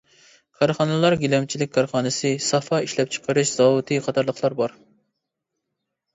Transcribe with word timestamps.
كارخانىلار 0.59 1.15
گىلەمچىلىك 1.23 1.71
كارخانىسى، 1.77 2.31
سافا 2.47 2.81
ئىشلەپچىقىرىش 2.87 3.53
زاۋۇتى 3.61 4.01
قاتارلىقلار 4.09 4.59
بار. 4.65 4.77